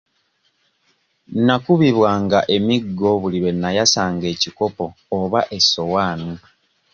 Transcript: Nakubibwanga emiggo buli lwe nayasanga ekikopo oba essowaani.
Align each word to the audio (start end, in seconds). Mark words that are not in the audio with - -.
Nakubibwanga 1.45 2.39
emiggo 2.55 3.09
buli 3.21 3.37
lwe 3.43 3.51
nayasanga 3.61 4.25
ekikopo 4.33 4.85
oba 5.19 5.39
essowaani. 5.57 6.33